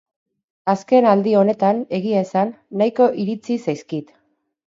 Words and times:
Azken 0.71 1.07
aldi 1.09 1.33
honetan, 1.41 1.83
egia 1.99 2.23
esan, 2.27 2.53
nahiko 2.83 3.11
iritsi 3.25 3.59
zaizkit. 3.69 4.13